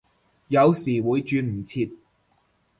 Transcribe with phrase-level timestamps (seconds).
[0.47, 1.91] 有時會轉唔切